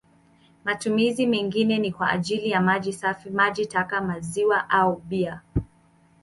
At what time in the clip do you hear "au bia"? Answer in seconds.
4.69-5.41